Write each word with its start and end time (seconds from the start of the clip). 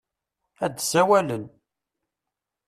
Ad 0.65 0.71
d-sawalen. 0.75 1.45